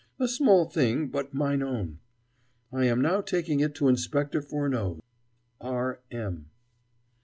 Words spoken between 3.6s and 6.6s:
to Inspector Furneaux's. R. M.